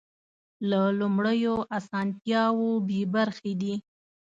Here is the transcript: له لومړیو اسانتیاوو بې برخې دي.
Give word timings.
له 0.69 0.81
لومړیو 0.99 1.55
اسانتیاوو 1.77 2.71
بې 2.87 3.01
برخې 3.15 3.53
دي. 3.61 3.73